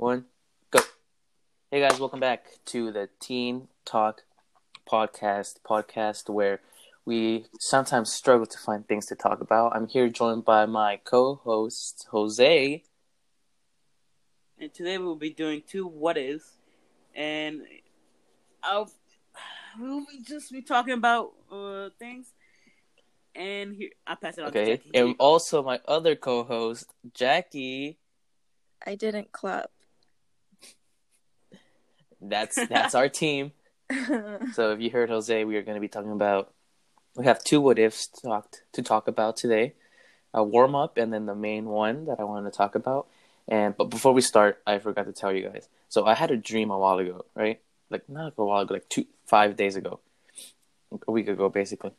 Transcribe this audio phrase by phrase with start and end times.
[0.00, 0.24] one,
[0.70, 0.80] go.
[1.70, 4.22] Hey guys, welcome back to the Teen Talk
[4.90, 5.56] podcast.
[5.62, 6.60] Podcast where
[7.04, 9.76] we sometimes struggle to find things to talk about.
[9.76, 12.82] I'm here joined by my co-host Jose.
[14.58, 16.50] and today we'll be doing two what is,
[17.14, 17.60] and
[18.62, 18.90] I'll
[19.78, 22.32] we'll be just be talking about uh things.
[23.34, 24.90] And here, I'll pass it on to Okay, Jackie.
[24.94, 27.98] And also my other co-host Jackie.
[28.86, 29.70] I didn't clap.
[32.20, 33.52] That's that's our team.
[34.52, 36.52] So if you heard Jose, we are going to be talking about.
[37.16, 39.74] We have two what ifs talked to talk about today,
[40.32, 43.08] a warm up, and then the main one that I wanted to talk about.
[43.48, 45.68] And but before we start, I forgot to tell you guys.
[45.88, 47.60] So I had a dream a while ago, right?
[47.90, 49.98] Like not a while ago, like two five days ago,
[51.08, 51.90] a week ago, basically.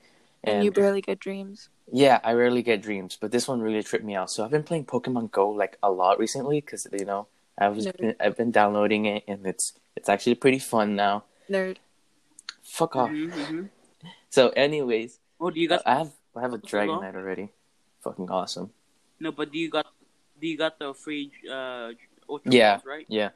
[0.45, 1.67] and you barely get dreams.
[1.91, 4.31] Yeah, I rarely get dreams, but this one really tripped me out.
[4.31, 7.27] So I've been playing Pokemon Go like a lot recently because you know
[7.58, 8.16] I was Nerd.
[8.22, 11.23] I've been downloading it and it's it's actually pretty fun now.
[11.50, 11.78] Nerd.
[12.64, 13.09] Fuck off.
[13.09, 13.70] Mhm, mhm.
[14.30, 16.75] So, anyways, Oh, do you got I have I have a What's it?
[16.78, 17.50] Dragonite already.
[18.02, 18.72] Fucking awesome.
[19.20, 19.31] no?
[19.31, 19.88] But do you got
[20.39, 21.92] do you got the free uh
[22.30, 22.75] Ultra Yeah.
[22.78, 23.06] Balls, right?
[23.09, 23.30] Yeah.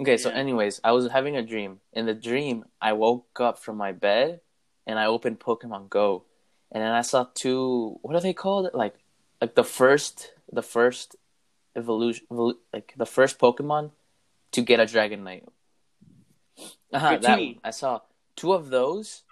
[0.00, 1.80] Okay, so anyways, I was having a dream.
[1.92, 4.40] In the dream, I woke up from my bed
[4.86, 6.24] and I opened Pokemon Go,
[6.72, 7.98] and then I saw two.
[8.02, 8.70] What are they called?
[8.74, 8.96] Like,
[9.40, 11.14] like the first, the first
[11.76, 13.92] evolution, evolu- like the first Pokemon
[14.52, 15.44] to get a Dragonite.
[16.92, 17.56] Uh-huh, that one.
[17.64, 18.00] I saw
[18.36, 19.22] two of those,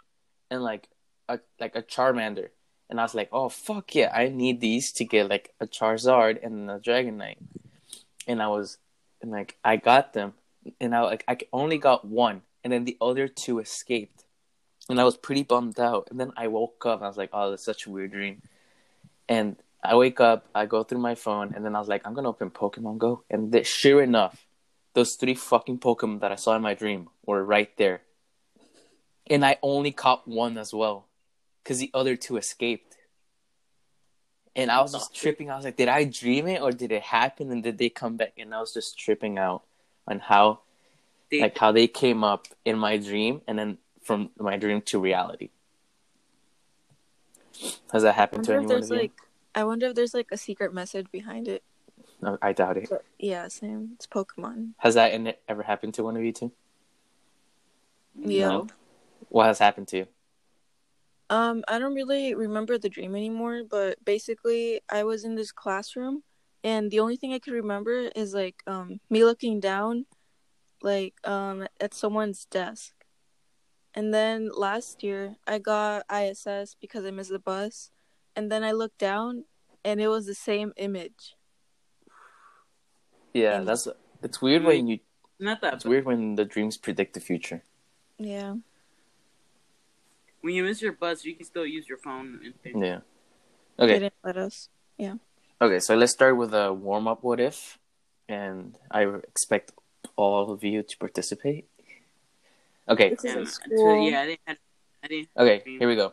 [0.50, 0.88] and like
[1.28, 2.48] a like a Charmander,
[2.88, 6.44] and I was like, oh fuck yeah, I need these to get like a Charizard
[6.44, 7.38] and a Dragonite,
[8.26, 8.78] and I was
[9.22, 10.34] and like I got them,
[10.80, 14.24] and I like I only got one, and then the other two escaped,
[14.88, 16.08] and I was pretty bummed out.
[16.10, 18.42] And then I woke up, and I was like, oh, that's such a weird dream.
[19.28, 22.14] And I wake up, I go through my phone, and then I was like, I'm
[22.14, 24.46] gonna open Pokemon Go, and th- sure enough,
[24.94, 28.02] those three fucking Pokemon that I saw in my dream were right there,
[29.28, 31.06] and I only caught one as well,
[31.62, 32.96] because the other two escaped.
[34.56, 35.48] And I was just tripping.
[35.48, 37.52] I was like, did I dream it or did it happen?
[37.52, 38.32] And did they come back?
[38.36, 39.62] And I was just tripping out
[40.08, 40.60] on how,
[41.30, 44.98] They, like, how they came up in my dream and then from my dream to
[44.98, 45.50] reality.
[47.92, 49.02] Has that happened to anyone there's of you?
[49.02, 49.12] like
[49.54, 51.62] I wonder if there's like a secret message behind it.
[52.22, 52.88] No, I doubt it.
[52.90, 53.92] But yeah, same.
[53.94, 54.72] It's Pokemon.
[54.78, 56.52] Has that in- ever happened to one of you two?
[58.14, 58.48] Yeah.
[58.48, 58.66] No.
[59.28, 60.06] What has happened to you?
[61.30, 66.24] Um, I don't really remember the dream anymore, but basically I was in this classroom
[66.64, 70.06] and the only thing I could remember is like um me looking down
[70.82, 72.94] like um at someone's desk.
[73.94, 77.90] And then last year I got ISS because I missed the bus
[78.34, 79.44] and then I looked down
[79.84, 81.36] and it was the same image.
[83.32, 83.86] Yeah, And- that's
[84.22, 84.98] it's weird when you
[85.38, 85.74] not that.
[85.74, 87.62] it's weird when the dreams predict the future.
[88.18, 88.56] Yeah.
[90.42, 92.40] When you miss your bus, you can still use your phone.
[92.44, 92.76] And things.
[92.84, 93.00] Yeah.
[93.76, 93.98] They Okay.
[93.98, 94.68] didn't let us.
[94.98, 95.16] Yeah.
[95.60, 97.78] Okay, so let's start with a warm up what if,
[98.28, 99.72] and I expect
[100.16, 101.66] all of you to participate.
[102.88, 104.40] Okay, This is And, in uh, yeah, I didn't.
[104.46, 104.58] Have,
[105.04, 106.12] I didn't okay, here we go.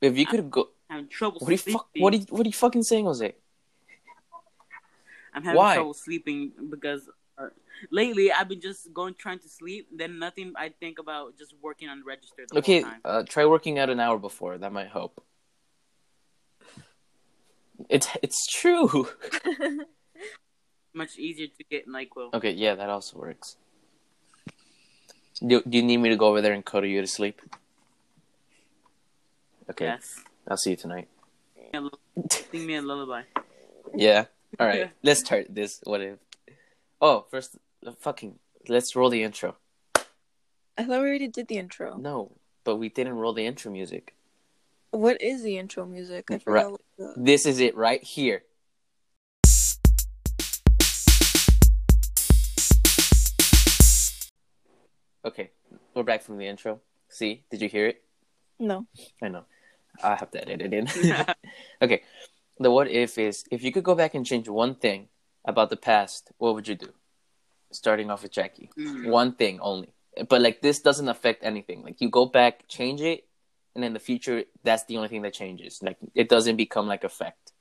[0.00, 1.40] If you could go, have trouble.
[1.40, 1.88] what are you fuck?
[1.96, 3.34] What are you, what are you fucking saying, Jose?
[5.32, 5.74] I'm having Why?
[5.74, 7.48] trouble sleeping because uh,
[7.90, 9.88] lately I've been just going trying to sleep.
[9.94, 10.52] Then nothing.
[10.56, 14.58] I think about just working on register Okay, uh, try working out an hour before.
[14.58, 15.24] That might help.
[17.88, 19.08] It's it's true.
[20.94, 22.34] Much easier to get Nyquil.
[22.34, 23.56] Okay, yeah, that also works.
[25.40, 27.40] Do, do you need me to go over there and cuddle you to sleep?
[29.70, 30.20] Okay, Yes.
[30.46, 31.08] I'll see you tonight.
[32.50, 33.22] Sing me a lullaby.
[33.94, 34.24] Yeah.
[34.60, 34.90] All right.
[35.02, 35.80] Let's start this.
[35.84, 36.18] What if?
[37.00, 37.56] Oh, first,
[38.00, 38.38] fucking.
[38.68, 39.56] Let's roll the intro.
[39.96, 41.96] I thought we already did the intro.
[41.96, 42.32] No,
[42.64, 44.14] but we didn't roll the intro music.
[44.90, 46.30] What is the intro music?
[46.30, 46.72] I forgot.
[46.72, 47.14] What the...
[47.16, 48.44] This is it right here.
[55.24, 55.50] Okay,
[55.94, 56.80] we're back from the intro.
[57.08, 58.02] See, did you hear it?
[58.58, 58.86] No.
[59.22, 59.44] I know.
[60.02, 60.88] I have to edit it in.
[61.82, 62.02] okay,
[62.62, 65.08] the what if is if you could go back and change one thing
[65.44, 66.92] about the past, what would you do?
[67.72, 68.70] Starting off with Jackie.
[68.78, 69.08] Mm.
[69.10, 69.92] one thing only.
[70.28, 71.82] But like this doesn't affect anything.
[71.82, 73.26] Like you go back, change it,
[73.74, 75.82] and in the future, that's the only thing that changes.
[75.82, 77.52] Like it doesn't become like effect.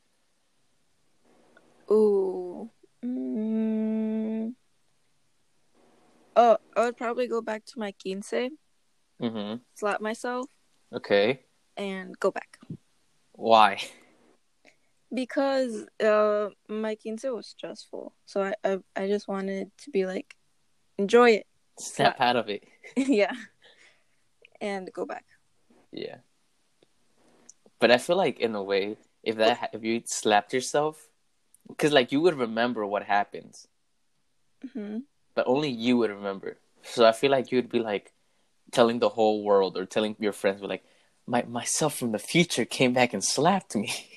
[1.89, 2.69] Ooh.
[3.03, 4.53] Mm.
[6.35, 8.33] Oh, I would probably go back to my quince,
[9.21, 9.55] Mm-hmm.
[9.75, 10.47] slap myself,
[10.93, 11.41] Okay.
[11.77, 12.57] and go back.
[13.33, 13.77] Why?
[15.13, 18.13] Because uh my quince was stressful.
[18.25, 20.35] So I, I I just wanted to be like
[20.97, 21.47] enjoy it.
[21.79, 22.63] Snap out of it.
[22.95, 23.33] yeah.
[24.59, 25.25] And go back.
[25.91, 26.17] Yeah.
[27.79, 31.09] But I feel like in a way, if that if you slapped yourself,
[31.67, 33.67] because like you would remember what happens,
[34.73, 34.99] hmm
[35.33, 36.57] but only you would remember.
[36.83, 38.13] So I feel like you'd be like
[38.71, 40.83] telling the whole world or telling your friends, like,
[41.27, 43.91] my myself from the future came back and slapped me.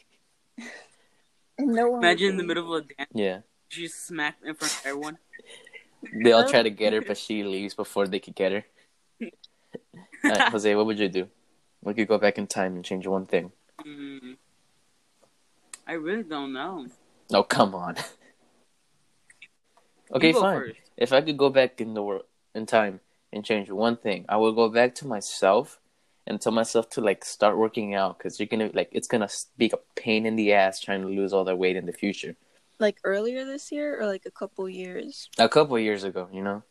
[1.58, 3.40] And no one Imagine in the middle of a dance, yeah.
[3.68, 5.18] she smacked in front of everyone.
[6.12, 8.64] They all try to get her, but she leaves before they could get her.
[10.24, 11.28] Alright, Jose, what would you do?
[11.82, 13.52] We could go back in time and change one thing.
[13.86, 14.36] Mm,
[15.86, 16.86] I really don't know.
[17.32, 17.96] Oh, come on.
[20.14, 20.58] okay, fine.
[20.58, 20.76] first.
[20.96, 22.24] If I could go back in the world
[22.54, 23.00] in time
[23.32, 25.78] and change one thing, I would go back to myself
[26.26, 29.28] and tell myself to like start working out because you're gonna like it's gonna
[29.58, 32.34] be a pain in the ass trying to lose all that weight in the future.
[32.80, 35.28] like earlier this year or like a couple years.
[35.38, 36.62] A couple years ago, you know,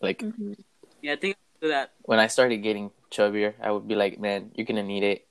[0.00, 0.52] like hmm
[1.02, 1.92] Yeah, I think I'll do that.
[2.02, 5.26] when I started getting chubbier, I would be like, man, you're gonna need it.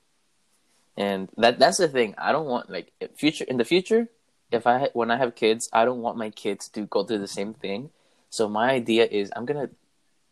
[0.98, 2.16] And that that's the thing.
[2.18, 4.08] I don't want like future in the future.
[4.52, 7.28] If I when I have kids, I don't want my kids to go through the
[7.28, 7.90] same thing.
[8.30, 9.70] So my idea is I'm gonna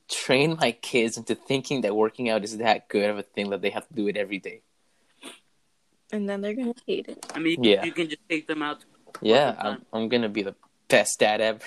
[0.09, 3.61] train my kids into thinking that working out is that good of a thing that
[3.61, 4.61] they have to do it every day.
[6.11, 7.25] And then they're gonna hate it.
[7.33, 7.83] I mean, Yeah.
[7.83, 8.85] you can just take them out.
[9.21, 10.55] Yeah, I'm, I'm gonna be the
[10.87, 11.59] best dad ever.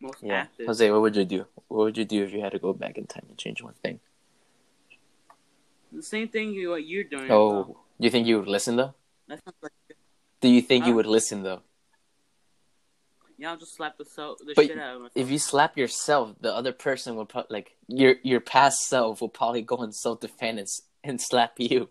[0.00, 0.66] Most Yeah, active.
[0.66, 1.46] Jose, what would you do?
[1.68, 3.74] What would you do if you had to go back in time and change one
[3.82, 4.00] thing?
[5.92, 7.30] The same thing you what you're doing.
[7.30, 8.94] Oh, do you think you would listen though?
[9.28, 9.72] that sounds like
[10.40, 11.60] Do you think you would listen though?
[13.40, 13.50] Yeah.
[13.50, 15.12] I'll just slap the so the But shit out of myself.
[15.16, 19.28] if you slap yourself, the other person will pro- like your your past self will
[19.28, 21.88] probably go in self defense and slap you.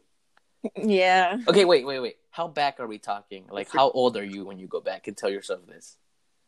[0.76, 1.38] Yeah.
[1.48, 2.18] Okay, wait, wait, wait.
[2.32, 3.46] How back are we talking?
[3.50, 5.98] Like, how old are you when you go back and tell yourself this?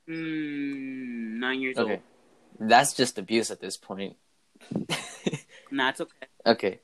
[0.09, 2.01] Mm, nine years Okay,
[2.59, 4.15] that's just abuse at this point.
[4.75, 4.87] old.
[5.71, 6.27] Nah, it's okay.
[6.45, 6.79] okay,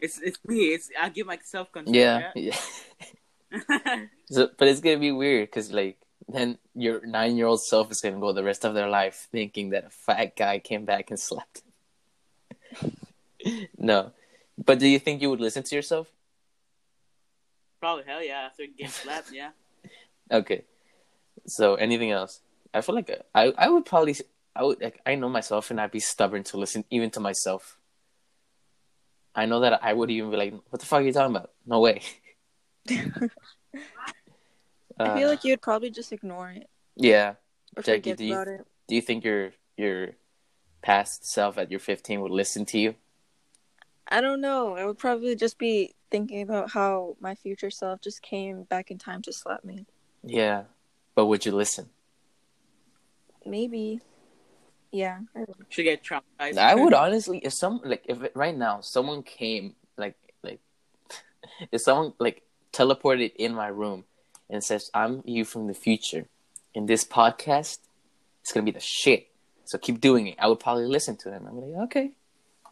[0.00, 0.72] It's it's me.
[0.72, 1.94] It's I give myself control.
[1.94, 2.56] yeah, yeah.
[3.52, 4.06] Yeah.
[4.30, 5.98] So, but it's gonna be weird because like
[6.32, 9.70] then your nine year old self is gonna go the rest of their life thinking
[9.70, 11.62] that a fat guy came back and slapped.
[12.80, 12.96] them.
[13.78, 14.12] no,
[14.62, 16.08] but do you think you would listen to yourself?
[17.80, 18.46] Probably hell yeah.
[18.46, 19.50] After getting slapped, yeah.
[20.32, 20.62] Okay.
[21.46, 22.40] So anything else?
[22.72, 24.14] I feel like uh, I I would probably
[24.54, 27.76] I would like I know myself and I'd be stubborn to listen even to myself.
[29.34, 31.50] I know that I would even be like, "What the fuck are you talking about?
[31.66, 32.02] No way."
[35.00, 37.34] I feel Uh, like you'd probably just ignore it yeah.
[37.76, 38.66] or Jackie, forget do you- about it.
[38.88, 40.10] Do you think your your
[40.82, 42.94] past self at your 15 would listen to you?
[44.08, 44.76] I don't know.
[44.76, 48.98] I would probably just be thinking about how my future self just came back in
[48.98, 49.86] time to slap me.
[50.24, 50.64] Yeah.
[51.14, 51.90] But would you listen?
[53.46, 54.00] Maybe.
[54.90, 55.20] Yeah.
[55.36, 55.56] I would.
[55.68, 56.58] Should get traumatized.
[56.58, 60.60] I would honestly, if some like if it, right now someone came like like
[61.72, 62.42] if someone like
[62.72, 64.04] teleported in my room
[64.50, 66.26] and says I'm you from the future
[66.74, 67.78] in this podcast,
[68.42, 69.28] it's gonna be the shit.
[69.64, 70.36] So keep doing it.
[70.38, 71.46] I would probably listen to them.
[71.48, 72.10] I'm like, okay,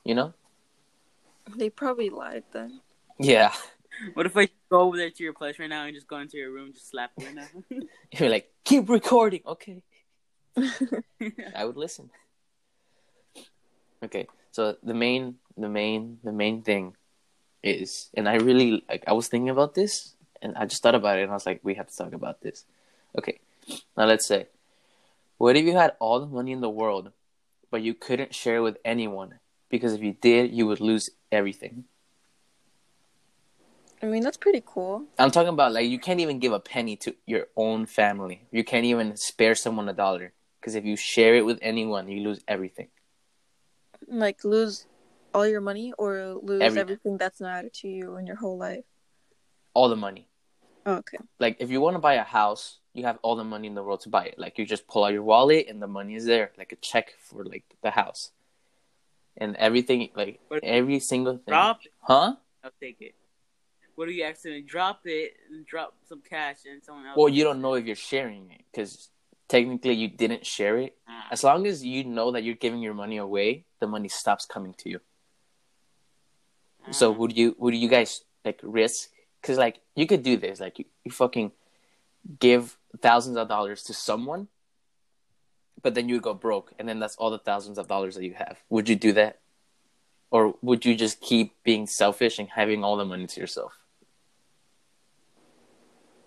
[0.04, 0.34] you know,
[1.56, 2.80] They probably lied then.
[3.18, 3.52] yeah.
[4.14, 6.36] What if I go over there to your place right now and just go into
[6.36, 7.48] your room, and just slap you right now?
[8.12, 9.40] You're like, keep recording.
[9.44, 9.82] Okay,
[11.56, 12.08] I would listen.
[14.04, 16.94] Okay, so the main, the main, the main thing
[17.64, 19.02] is, and I really like.
[19.08, 21.60] I was thinking about this, and I just thought about it, and I was like,
[21.62, 22.64] we have to talk about this.
[23.16, 23.38] Okay,
[23.96, 24.46] now let's say,
[25.38, 27.12] what if you had all the money in the world,
[27.70, 31.84] but you couldn't share it with anyone because if you did, you would lose everything.
[34.02, 35.04] I mean, that's pretty cool.
[35.18, 38.42] I'm talking about like you can't even give a penny to your own family.
[38.52, 42.22] You can't even spare someone a dollar because if you share it with anyone, you
[42.22, 42.88] lose everything.
[44.06, 44.86] Like, lose
[45.34, 46.80] all your money or lose Everything.
[46.80, 48.84] everything that's added to you in your whole life.
[49.74, 50.28] All the money.
[50.86, 51.18] Oh, okay.
[51.38, 53.82] Like if you want to buy a house, you have all the money in the
[53.82, 54.38] world to buy it.
[54.38, 57.14] Like you just pull out your wallet and the money is there, like a check
[57.20, 58.32] for like the house,
[59.36, 61.44] and everything, like But- every single thing.
[61.52, 62.36] drop it, Huh?
[62.64, 63.14] I'll take it.
[63.94, 67.16] What if you accidentally drop it and drop some cash and someone else?
[67.16, 69.10] Well, you don't know if you're sharing it because
[69.48, 70.96] technically you didn't share it.
[71.08, 74.46] Ah, As long as you know that you're giving your money away, the money stops
[74.46, 75.00] coming to you.
[76.92, 77.16] So ah.
[77.18, 79.10] would you would you guys like risk?
[79.40, 81.52] Because like you could do this, like you, you fucking
[82.40, 84.48] give thousands of dollars to someone,
[85.82, 88.34] but then you go broke, and then that's all the thousands of dollars that you
[88.34, 88.58] have.
[88.68, 89.38] Would you do that,
[90.30, 93.72] or would you just keep being selfish and having all the money to yourself?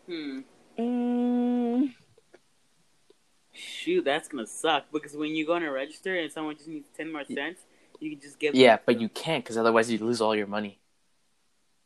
[0.08, 0.40] Hmm.
[0.80, 1.94] Mm,
[3.54, 6.88] Shoot, that's gonna suck because when you go in a register and someone just needs
[6.96, 7.62] ten more cents,
[8.00, 8.56] you can just give.
[8.56, 10.80] Yeah, them- but you can't because otherwise you lose all your money.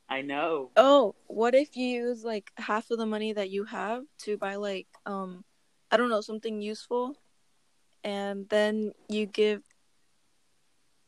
[0.10, 0.72] I know.
[0.78, 4.56] oh, what if you use like half of the money that you have to buy
[4.56, 5.44] like um,
[5.92, 7.16] I don't know something useful,
[8.04, 9.64] and then you give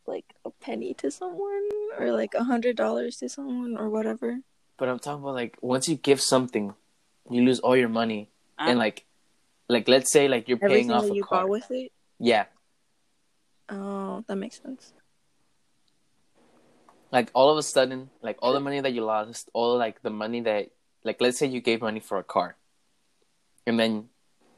[0.08, 1.68] like a penny to someone
[2.00, 4.40] or like a hundred dollars to someone or whatever.
[4.78, 6.74] But I'm talking about like once you give something,
[7.30, 9.06] you lose all your money, and Um, like,
[9.70, 11.42] like let's say like you're paying off that a you car.
[11.42, 11.92] bought with it.
[12.20, 12.46] Yeah,
[13.70, 14.94] Oh, that makes sense.
[17.12, 20.10] Like all of a sudden, like all the money that you lost, all like the
[20.10, 20.70] money that,
[21.04, 22.56] like let's say you gave money for a car,
[23.66, 24.10] and then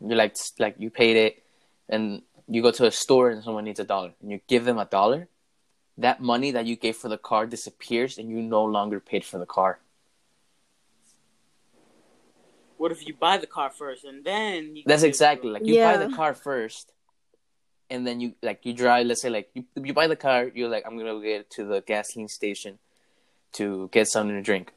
[0.02, 1.44] you like like you paid it,
[1.88, 4.80] and you go to a store and someone needs a dollar, and you give them
[4.80, 5.28] a dollar,
[5.98, 9.38] that money that you gave for the car disappears, and you no longer paid for
[9.38, 9.80] the car.
[12.80, 14.76] what if you buy the car first and then?
[14.76, 16.94] You That's give it exactly like you buy the car first,
[17.90, 19.08] and then you like you drive.
[19.08, 20.50] Let's say like you you buy the car.
[20.54, 22.80] You're like I'm gonna get to the gasoline station
[23.54, 24.74] to get something to drink.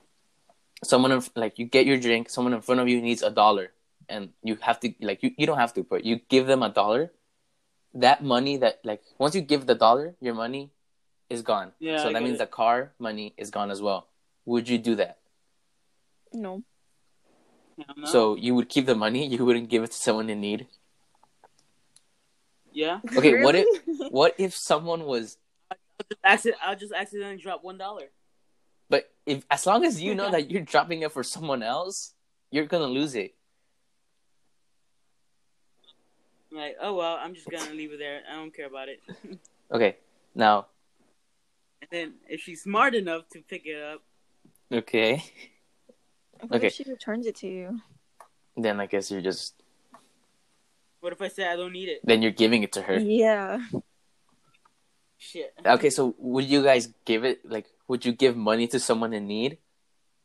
[0.85, 2.31] Someone in, like you get your drink.
[2.31, 3.73] Someone in front of you needs a dollar,
[4.09, 6.69] and you have to like you you don't have to, but you give them a
[6.69, 7.13] dollar.
[7.95, 10.71] That money that like once you give the dollar, your money
[11.29, 11.73] is gone.
[11.79, 12.39] Yeah, so I that means it.
[12.39, 14.09] the car money is gone as well.
[14.47, 15.19] Would you do that?
[16.33, 16.63] No.
[17.77, 18.07] Hell no.
[18.07, 19.27] So you would keep the money.
[19.33, 20.67] You wouldn't give it to someone in need.
[22.73, 23.67] Yeah, Okay, what if
[24.13, 25.37] what if someone was
[25.71, 25.77] I'll
[26.09, 28.11] just, accident- I'll just accidentally drop one dollar.
[28.91, 32.15] but if as long as you know that you're dropping it for someone else,
[32.51, 33.35] you're gonna lose it.
[36.51, 38.21] Like, oh well, I'm just gonna leave it there.
[38.31, 39.01] I don't care about it.
[39.73, 39.97] Okay,
[40.35, 40.67] now
[41.81, 44.03] And then if she's smart enough to pick it up,
[44.71, 45.25] okay,
[46.41, 46.67] What Okay.
[46.67, 47.81] if she returns it to you?
[48.55, 49.63] then I guess you're just
[51.03, 52.01] what if I say I don't need it?
[52.05, 52.99] then you're giving it to her.
[52.99, 53.59] Yeah.
[55.19, 55.53] Shit.
[55.65, 59.27] Okay, so would you guys give it like would you give money to someone in
[59.27, 59.59] need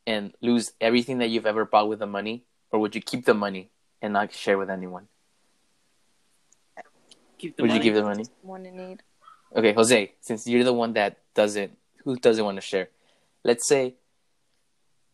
[0.06, 3.34] and lose everything that you've ever bought with the money, or would you keep the
[3.34, 3.70] money
[4.02, 5.08] and not share with anyone?
[7.38, 7.78] Keep the Would money.
[7.78, 8.26] you give the money?
[8.42, 9.04] One in need.
[9.56, 12.90] Okay, Jose, since you're the one that doesn't, who doesn't want to share?
[13.44, 13.96] Let's say,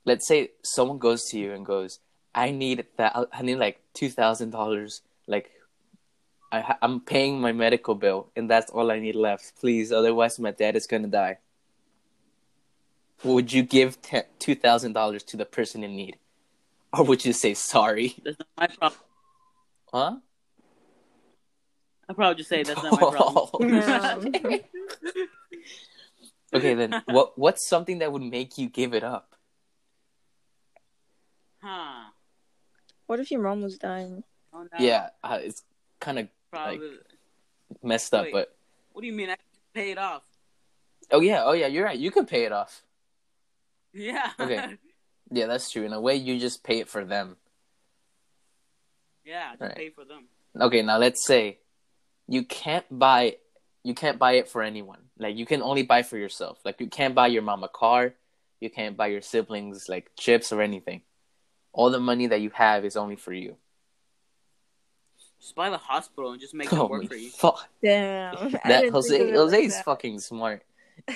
[0.05, 1.99] let's say someone goes to you and goes,
[2.33, 3.11] "I need that.
[3.33, 5.01] I need like two thousand dollars.
[5.27, 5.51] Like,
[6.51, 9.53] I ha- I'm paying my medical bill, and that's all I need left.
[9.59, 11.39] Please, otherwise my dad is gonna die."
[13.23, 13.97] Would you give
[14.39, 16.17] two thousand dollars to the person in need,
[16.91, 18.15] or would you say sorry?
[18.23, 19.01] That's not my problem.
[19.93, 20.15] Huh?
[22.09, 23.47] I'll probably just say that's not my problem.
[23.53, 24.59] Oh,
[26.53, 27.37] okay, then what?
[27.37, 29.35] What's something that would make you give it up?
[31.61, 32.09] huh.
[33.07, 34.23] What if your mom was dying?
[34.53, 34.67] Oh, no.
[34.79, 35.63] Yeah, uh, it's
[35.99, 36.91] kind of Probably.
[37.81, 38.33] messed up, Wait.
[38.33, 38.55] but
[38.91, 39.29] What do you mean?
[39.29, 40.23] I can pay it off?
[41.11, 41.97] oh yeah, oh yeah, you're right.
[41.97, 42.83] You could pay it off.
[43.93, 44.31] Yeah.
[44.39, 44.77] Okay.
[45.31, 45.83] Yeah, that's true.
[45.83, 47.37] In a way, you just pay it for them.
[49.25, 49.75] yeah, to Right.
[49.75, 50.25] pay for them.
[50.59, 51.57] Okay, now let's say
[52.27, 53.37] you can't buy
[53.83, 54.99] you can't buy it for anyone.
[55.17, 56.59] Like you can only buy for yourself.
[56.63, 58.13] Like you can't buy your mom a car,
[58.59, 61.01] you can't buy your siblings like chips or anything.
[61.71, 63.55] All the money that you have is only for you.
[65.43, 67.29] Just buy the hospital and just make it oh, work for you.
[67.29, 67.67] fuck.
[67.83, 68.33] Damn.
[68.37, 69.83] I That didn't Jose of it like Jose's that.
[69.83, 70.63] fucking smart.
[71.11, 71.13] All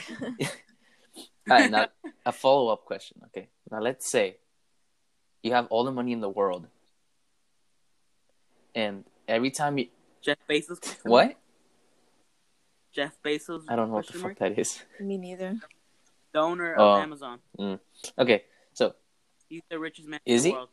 [1.47, 1.87] right, now
[2.25, 3.21] a follow up question.
[3.27, 4.35] Okay, now let's say
[5.41, 6.67] you have all the money in the world,
[8.75, 9.87] and every time you
[10.21, 10.97] Jeff Bezos.
[11.03, 11.35] what?
[12.91, 13.63] Jeff Bezos.
[13.69, 14.55] I don't know what the question fuck mark?
[14.55, 14.83] that is.
[14.99, 15.55] Me neither.
[16.33, 16.95] The owner Oh.
[16.95, 17.39] of Amazon.
[17.57, 17.79] Mm.
[18.19, 18.43] Okay,
[18.73, 18.93] so
[19.47, 20.57] He's the richest man Is in he?
[20.57, 20.69] world.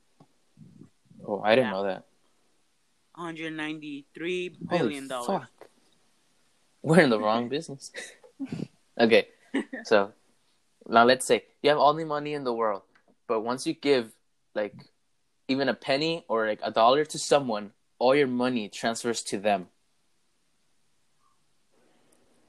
[1.24, 1.70] oh, I didn't Yeah.
[1.70, 2.04] know that.
[3.14, 5.26] 193 Holy billion dollars.
[5.26, 5.68] fuck.
[6.82, 7.92] We're in the wrong business.
[9.00, 9.28] okay,
[9.84, 10.12] so
[10.86, 12.82] now let's say you have all the money in the world,
[13.26, 14.12] but once you give
[14.54, 14.74] like
[15.48, 19.68] even a penny or like a dollar to someone, all your money transfers to them.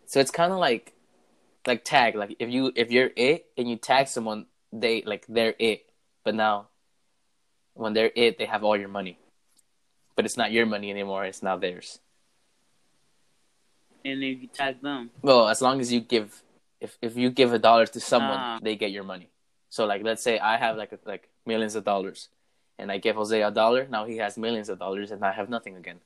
[0.08, 0.94] So it's kind of like
[1.66, 2.16] like tag.
[2.16, 5.86] Like if you if you're it and you tag someone, they like they're it.
[6.24, 6.70] But now
[7.74, 9.20] when they're it, they have all your money.
[10.16, 11.26] But it's not your money anymore.
[11.26, 12.00] It's now theirs.
[14.06, 15.10] And if you tag them.
[15.22, 16.42] Well, as long as you give,
[16.80, 18.60] if if you give a dollar to someone, Ah.
[18.62, 19.30] they get your money.
[19.70, 22.30] So like, let's say I have like like millions of dollars,
[22.78, 23.88] and I give Jose a dollar.
[23.90, 26.00] Now he has millions of dollars, and I have nothing again.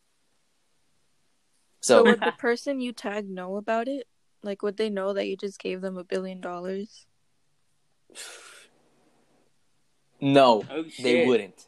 [1.82, 4.08] So So would the person you tag know about it?
[4.42, 7.06] Like, would they know that you just gave them a billion dollars?
[10.22, 11.68] no, Oh, they wouldn't.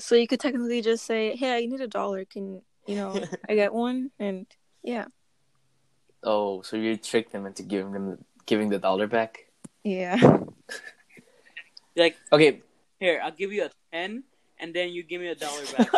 [0.00, 2.24] So you could technically just say, "Hey, I need a dollar.
[2.24, 3.14] Can you know
[3.48, 4.46] I get one?" And
[4.82, 5.06] yeah,
[6.24, 9.46] Oh, so you tricked them into giving them giving the dollar back?
[9.84, 10.16] yeah.
[11.96, 12.62] Like, Okay,
[12.98, 14.24] here, I'll give you a ten,
[14.58, 15.90] and then you give me a dollar back.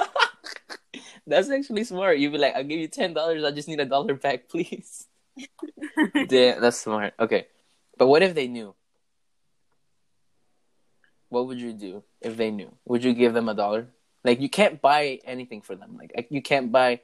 [1.26, 2.18] that's actually smart.
[2.18, 3.44] You'd be like, "I'll give you ten dollars.
[3.44, 5.06] I just need a dollar back, please."
[6.30, 7.14] yeah, that's smart.
[7.20, 7.46] Okay,
[7.98, 8.74] but what if they knew?
[11.32, 12.76] What would you do if they knew?
[12.84, 13.88] Would you give them a dollar?
[14.22, 15.96] Like you can't buy anything for them.
[15.98, 17.00] Like you can't buy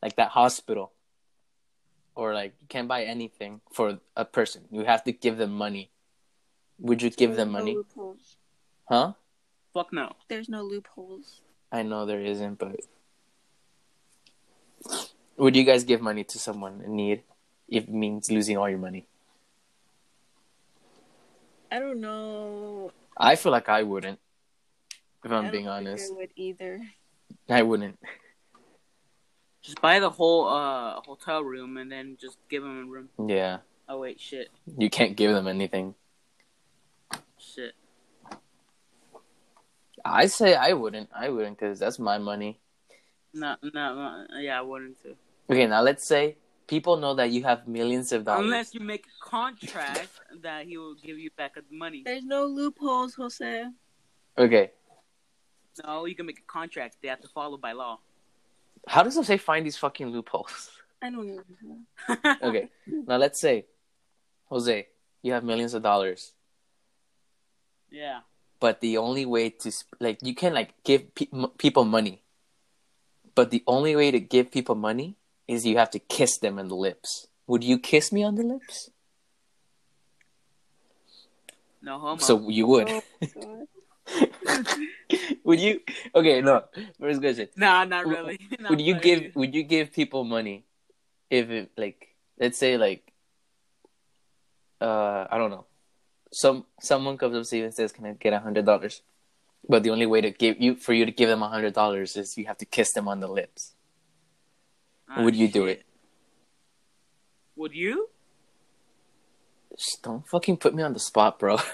[0.00, 0.92] like that hospital,
[2.14, 4.62] or like you can't buy anything for a person.
[4.70, 5.90] You have to give them money.
[6.78, 7.74] Would you give them no money?
[7.74, 8.36] loopholes.
[8.88, 9.14] Huh?
[9.74, 10.14] Fuck no.
[10.28, 11.40] There's no loopholes.
[11.72, 12.76] I know there isn't, but
[15.36, 17.22] would you guys give money to someone in need
[17.66, 19.06] if it means losing all your money?
[21.68, 22.92] I don't know.
[23.16, 24.18] I feel like I wouldn't.
[25.24, 26.80] If I I'm being honest, I would either.
[27.48, 27.98] I wouldn't.
[29.62, 33.08] Just buy the whole uh hotel room and then just give them a room.
[33.28, 35.94] Yeah, Oh wait, shit, you can't give them anything.
[37.38, 37.74] shit.
[40.04, 41.10] I say I wouldn't.
[41.14, 42.58] I wouldn't because that's my money.
[43.32, 45.14] No, no, no, yeah, I wouldn't too.
[45.48, 46.36] Okay, now let's say
[46.72, 48.46] people know that you have millions of dollars.
[48.46, 50.08] Unless you make a contract
[50.42, 52.00] that he will give you back the money.
[52.02, 53.64] There's no loopholes, Jose.
[54.38, 54.70] Okay,
[55.84, 56.96] No, you can make a contract.
[57.02, 57.98] They have to follow by law.
[58.88, 60.70] how does Jose find these fucking loopholes?
[61.02, 61.80] I don't even know.
[62.48, 62.64] Okay,
[63.08, 63.66] now let's say,
[64.48, 64.86] Jose,
[65.22, 66.32] you have millions of dollars.
[67.90, 68.20] yeah.
[68.60, 69.68] but the only way to
[70.06, 72.22] like you can like give pe- m- people money
[73.34, 75.08] but the only way to give people money
[75.52, 77.28] is you have to kiss them on the lips.
[77.46, 78.90] Would you kiss me on the lips?
[81.82, 82.18] No homo.
[82.18, 82.88] so you would.
[82.88, 83.66] Oh,
[85.44, 85.80] would you?
[86.14, 86.64] Okay no.
[86.98, 87.48] First question.
[87.56, 88.38] Nah, not really.
[88.60, 89.02] Not would you really.
[89.02, 90.64] give would you give people money
[91.28, 93.12] if it like let's say like
[94.80, 95.66] uh i don't know.
[96.32, 99.02] Some someone comes up to you and says can i get a hundred dollars?
[99.68, 102.16] But the only way to give you for you to give them a hundred dollars
[102.16, 103.74] is you have to kiss them on the lips
[105.14, 105.84] Ah, would you do it
[107.56, 108.08] Would you?
[109.76, 111.58] Just don't fucking put me on the spot bro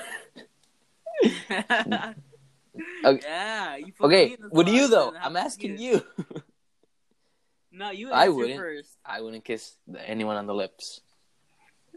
[3.05, 3.21] Okay.
[3.27, 3.77] Yeah.
[3.77, 6.03] You put me okay in the would you though i'm asking you
[7.71, 8.11] No, you.
[8.11, 8.59] I wouldn't.
[8.59, 8.97] first.
[9.05, 11.01] i wouldn't kiss anyone on the lips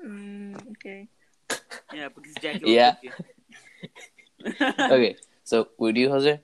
[0.03, 1.07] Mm, okay.
[1.93, 2.71] Yeah, because Jackie.
[2.71, 2.95] Yeah.
[3.03, 6.39] Will okay so would you jose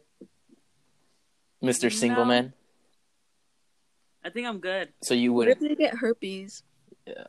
[1.63, 2.53] mr single man
[4.27, 4.89] I think I'm good.
[5.01, 6.61] so you wouldn't if they get herpes?
[7.05, 7.23] Yeah,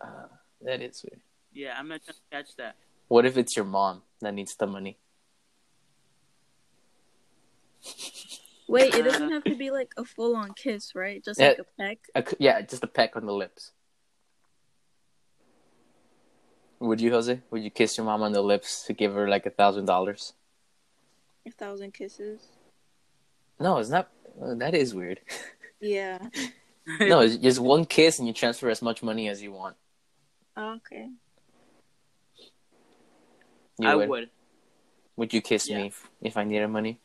[0.62, 1.20] that is weird.
[1.52, 2.74] Yeah, I'm not trying to catch that.
[3.06, 4.98] What if it's your mom that needs the money?
[8.68, 11.24] Wait, it doesn't have to be like a full on kiss, right?
[11.24, 11.50] Just Yeah.
[11.50, 11.98] like a peck.
[12.16, 13.70] A c yeah, just a peck on the lips.
[16.80, 17.40] Would you, Jose?
[17.52, 20.34] Would you kiss your mom on the lips to give her like a thousand dollars?
[21.46, 22.40] A thousand kisses.
[23.60, 24.08] No, it's not.
[24.42, 25.20] uh, that is weird.
[25.80, 26.18] Yeah.
[27.00, 29.76] No, it's just one kiss and you transfer as much money as you want.
[30.56, 31.08] Okay.
[33.78, 34.08] You I would.
[34.08, 34.30] would.
[35.16, 35.78] Would you kiss Yeah.
[35.78, 37.00] me if, if I needed money?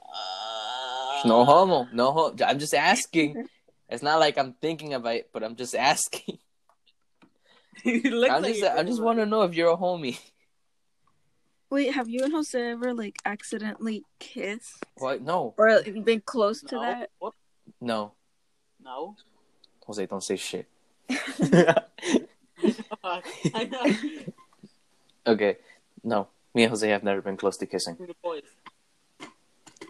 [0.00, 1.88] Uh, no homo.
[1.92, 2.36] No homo.
[2.44, 3.46] I'm just asking.
[3.88, 6.38] it's not like I'm thinking about it, but I'm just asking.
[7.84, 8.64] You look I'm like just.
[8.64, 10.18] I just want to know if you're a homie.
[11.70, 15.22] Wait, have you and Jose ever like accidentally kissed What?
[15.22, 15.54] No.
[15.58, 16.68] Or like, been close it.
[16.68, 17.10] to that?
[17.20, 17.32] No.
[17.80, 18.12] No.
[18.84, 19.16] No.
[19.86, 20.66] Jose, don't say shit.
[25.26, 25.56] Okay.
[26.04, 26.28] No.
[26.54, 27.96] Me and Jose have never been close to kissing.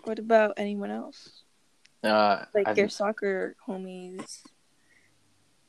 [0.04, 1.42] What about anyone else?
[2.02, 4.42] Uh, Like I've- your soccer homies?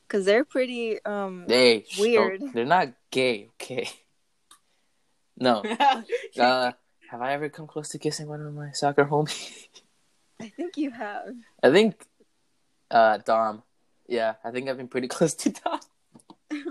[0.07, 2.39] Cause they're pretty um Hey, Weird.
[2.39, 3.89] don't- They're not gay, okay?
[5.37, 5.63] No.
[6.39, 6.71] Uh,
[7.09, 9.67] have I ever come close to kissing one of my soccer homies?
[10.39, 11.33] I think you have.
[11.63, 12.03] I think,
[12.91, 13.63] uh, Dom.
[14.07, 15.79] Yeah, I think I've been pretty close to Dom.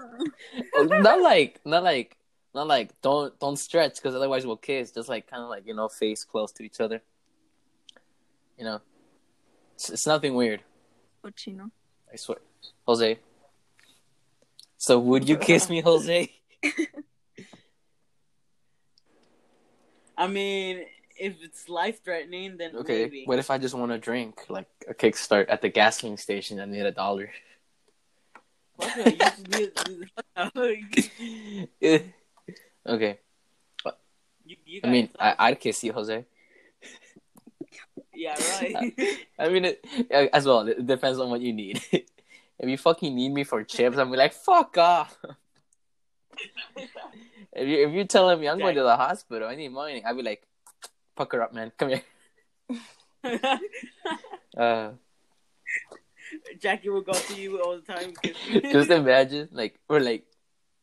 [0.76, 2.16] not like, not like,
[2.54, 3.00] not like.
[3.00, 4.92] Don't don't stretch because otherwise we'll kiss.
[4.92, 7.02] Just like kind of like you know, face close to each other.
[8.56, 8.80] You know,
[9.74, 10.62] it's, it's nothing weird.
[11.24, 11.70] Ochino.
[12.12, 12.38] I swear,
[12.86, 13.18] Jose.
[14.78, 16.30] So would you kiss me, Jose?
[20.16, 20.86] I mean,
[21.18, 23.04] if it's life threatening, then Okay.
[23.04, 23.24] maybe.
[23.24, 26.60] What if I just want a drink, like a kickstart at the gasoline station?
[26.60, 27.30] I need a dollar.
[28.80, 28.96] Fuck
[30.54, 32.12] no, you just need-
[32.86, 33.18] okay.
[34.44, 36.24] you, you I mean, I, uh, I'd kiss you, Jose.
[38.14, 38.94] Yeah, right.
[39.38, 40.66] I mean, it, as well.
[40.66, 41.82] It depends on what you need.
[41.92, 45.16] if you fucking need me for chips, I'm like, fuck off.
[47.56, 50.16] If you if you're telling me I'm going to the hospital, I need money, I'd
[50.16, 50.46] be like,
[51.16, 51.72] pucker up, man.
[51.76, 52.02] Come here.
[54.56, 54.92] Uh,
[56.58, 58.14] Jackie will go to you all the time.
[58.72, 60.24] Just imagine, like, or like,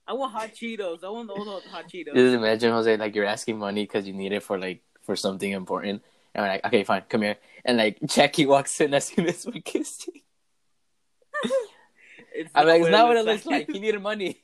[0.06, 1.04] I want hot Cheetos.
[1.04, 2.14] I want all the hot Cheetos.
[2.14, 5.50] just imagine Jose, like, you're asking money because you need it for like for something
[5.50, 6.04] important,
[6.36, 9.46] and we're like, okay, fine, come here, and like Jackie walks in as soon as
[9.46, 10.10] we kissed.
[12.36, 13.72] It's I'm like, it's not what it looks looks like.
[13.72, 14.42] He needed money.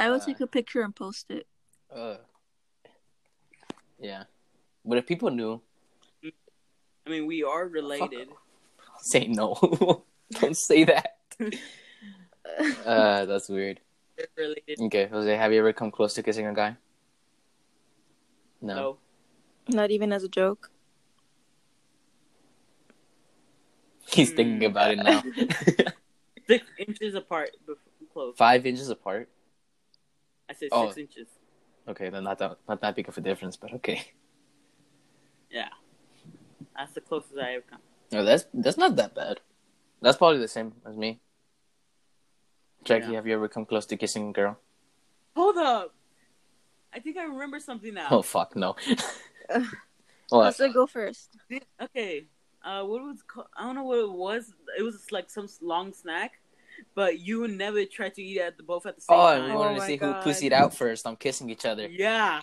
[0.00, 1.46] I would Uh, take a picture and post it.
[1.94, 2.16] Uh,
[3.98, 4.24] yeah,
[4.84, 5.60] but if people knew,
[7.06, 8.28] I mean, we are related.
[9.02, 10.04] say no.
[10.40, 11.16] Don't say that.
[12.84, 13.80] Uh, that's weird.
[14.36, 14.80] Related.
[14.80, 16.76] Okay, Jose, have you ever come close to kissing a guy?
[18.60, 18.74] No.
[18.74, 18.98] No.
[19.68, 20.70] Not even as a joke.
[24.10, 25.22] He's thinking about it now.
[26.48, 27.50] Six inches apart.
[27.64, 27.76] Before,
[28.12, 28.34] close.
[28.36, 29.28] Five inches apart.
[30.50, 30.86] I said Oh.
[30.90, 31.28] six inches.
[31.88, 34.12] Okay, then not that not that big of a difference, but okay.
[35.50, 35.68] Yeah.
[36.76, 37.80] That's the closest I ever come.
[38.12, 39.40] No, that's that's not that bad.
[40.02, 41.20] That's probably the same as me.
[42.84, 43.16] Jackie, Yeah.
[43.16, 44.58] have you ever come close to kissing a girl?
[45.36, 45.94] Hold up.
[46.92, 48.08] I think I remember something now.
[48.10, 48.76] Oh fuck no.
[49.50, 49.62] Ugh.
[50.30, 50.58] what?
[50.58, 51.36] Let's go first.
[51.80, 52.26] Okay.
[52.64, 53.46] Uh, what was called?
[53.56, 54.52] I don't know what it was.
[54.78, 56.40] It was like some long snack,
[56.94, 59.52] but you never tried to eat at the both at the same Oh, and we
[59.52, 60.22] wanted Oh to see God.
[60.22, 61.88] who pussied out first on kissing each other.
[61.88, 62.40] Yeah.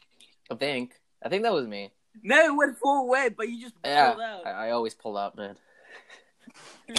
[0.51, 0.93] I think.
[1.23, 1.91] I think that was me.
[2.23, 4.45] Never went full way, but you just Yeah, pulled out.
[4.47, 5.55] I, I always pull out, man.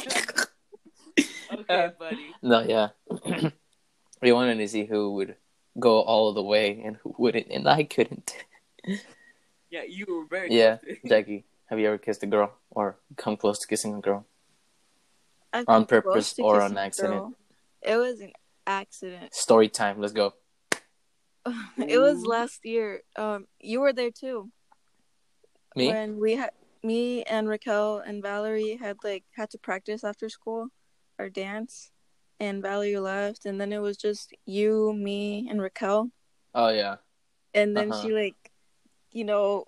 [1.53, 2.35] okay, buddy.
[2.43, 2.89] No, yeah.
[4.23, 5.37] we wanted to see who would
[5.79, 8.35] go all the way and who wouldn't, and I couldn't.
[9.71, 10.79] Yeah, you were very Yeah.
[11.07, 14.25] Jackie, have you ever kissed a girl or come close to kissing a girl?
[15.53, 17.35] I've On purpose or on accident?
[17.83, 18.33] It was an
[18.67, 19.35] accident.
[19.35, 20.01] Story time.
[20.01, 20.35] Let's go.
[21.79, 23.03] It was last year.
[23.17, 24.51] Um, you were there too.
[25.75, 25.89] Me?
[25.89, 26.51] When we had
[26.83, 30.69] me and Raquel and Valerie had like had to practice after school,
[31.19, 31.91] our dance,
[32.39, 36.11] and Valerie left, and then it was just you, me, and Raquel,
[36.55, 36.97] Oh yeah.
[37.55, 38.03] and then Uh-huh.
[38.03, 38.53] she like,
[39.13, 39.65] you know.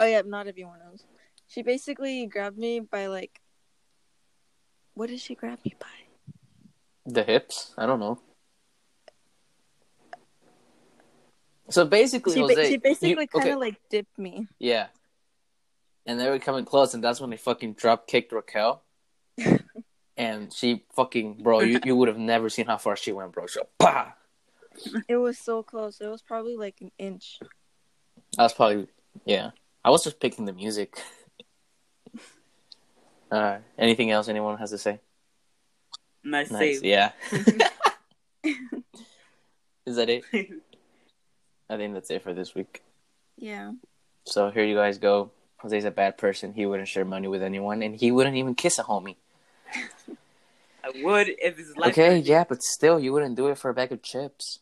[0.00, 1.04] Oh yeah, not everyone knows.
[1.46, 3.40] She basically grabbed me by like.
[4.98, 5.86] What did she grab me by?
[7.06, 7.72] The hips?
[7.78, 8.18] I don't know.
[11.70, 14.48] So basically, She, ba- Jose, she basically kind okay, of like dipped me.
[14.58, 14.88] yeah.
[16.04, 18.82] And they were coming close, and that's when they fucking drop kicked Raquel.
[20.16, 23.46] and she fucking, bro, you, you would have never seen how far she went, bro.
[23.46, 24.14] So, bah!
[25.08, 26.00] It was so close.
[26.00, 27.38] It was probably like an inch.
[28.36, 28.88] That's probably,
[29.24, 29.50] yeah.
[29.84, 31.00] I was just picking the music.
[33.30, 35.00] Uh, anything else anyone has to say?
[36.24, 36.80] Nice, Nice.
[36.80, 36.84] save.
[36.84, 37.12] Yeah.
[39.86, 40.24] Is that it?
[41.70, 42.82] I think that's it for this week.
[43.36, 43.72] Yeah.
[44.24, 45.30] So here you guys go.
[45.58, 46.52] Jose's a bad person.
[46.52, 49.16] He wouldn't share money with anyone, and he wouldn't even kiss a homie.
[50.84, 53.74] I would if it's like Okay, yeah, but still, you wouldn't do it for a
[53.74, 54.60] bag of chips.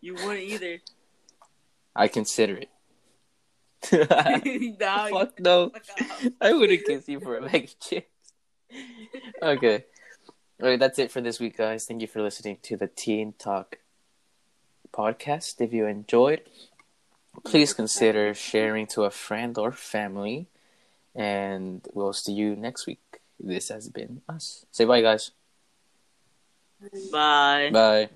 [0.00, 0.80] You wouldn't either.
[1.94, 2.68] I consider it.
[3.92, 5.70] Nah, Fuck no.
[5.70, 6.32] fuck.
[6.40, 8.32] I wouldn't kiss you for a bag of chips.
[9.42, 9.84] Okay.
[10.62, 11.86] All right, that's it for this week, guys.
[11.86, 13.78] Thank you for listening to the Teen Talk
[14.92, 15.60] podcast.
[15.60, 16.42] If you enjoyed,
[17.44, 20.46] please consider sharing to a friend or family.
[21.14, 23.20] And we'll see you next week.
[23.40, 24.64] This has been us.
[24.70, 25.32] Say bye, guys.
[27.10, 27.70] Bye.
[27.72, 28.10] Bye.